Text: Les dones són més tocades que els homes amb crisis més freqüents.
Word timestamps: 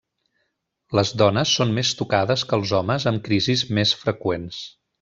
Les 0.99 1.11
dones 1.23 1.51
són 1.59 1.75
més 1.75 1.91
tocades 1.99 2.45
que 2.53 2.59
els 2.59 2.73
homes 2.79 3.07
amb 3.13 3.25
crisis 3.29 3.65
més 3.79 3.93
freqüents. 4.05 4.65